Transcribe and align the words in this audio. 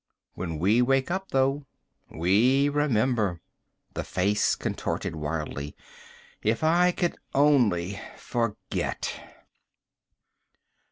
When 0.33 0.57
we 0.57 0.81
wake 0.81 1.11
up, 1.11 1.29
though, 1.29 1.67
we 2.09 2.69
remember." 2.69 3.39
The 3.93 4.03
face 4.03 4.55
contorted 4.55 5.15
wildly. 5.15 5.75
"If 6.41 6.63
I 6.63 6.91
could 6.91 7.17
only 7.35 8.01
forget!" 8.17 9.13